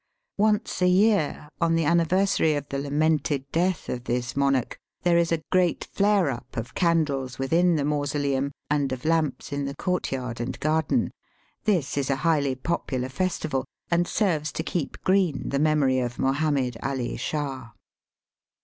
Once 0.39 0.81
a 0.81 0.87
year, 0.87 1.47
on 1.61 1.75
the 1.75 1.85
anniversary 1.85 2.55
of 2.55 2.67
the 2.69 2.79
lamented 2.79 3.45
death 3.51 3.87
of 3.87 4.05
this 4.05 4.35
monarch, 4.35 4.79
there 5.03 5.15
.is 5.15 5.31
a 5.31 5.43
great 5.51 5.83
flare 5.93 6.31
up 6.31 6.57
of 6.57 6.73
candles 6.73 7.37
within 7.37 7.75
the 7.75 7.85
mausoleum 7.85 8.51
and 8.67 8.91
of 8.91 9.05
lamps 9.05 9.53
in 9.53 9.65
the 9.65 9.75
courtyard 9.75 10.41
and 10.41 10.59
garden. 10.59 11.11
This 11.65 11.99
is 11.99 12.09
a 12.09 12.15
highly 12.25 12.55
popular 12.55 13.09
festival 13.09 13.63
and 13.91 14.07
serves 14.07 14.51
to 14.53 14.63
keep 14.63 14.99
green 15.03 15.49
the 15.49 15.59
memory 15.59 15.99
of 15.99 16.17
Mohammed 16.17 16.77
Ali 16.81 17.15
Shah. 17.15 17.69